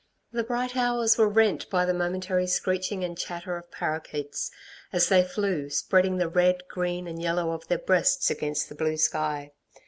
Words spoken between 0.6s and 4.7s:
hours were rent by the momentary screeching and chatter of parroquets,